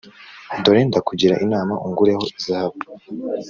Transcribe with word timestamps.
Dore 0.63 0.81
ndakugira 0.89 1.35
inama 1.45 1.73
ungureho 1.85 2.23
izahabu 2.37 2.79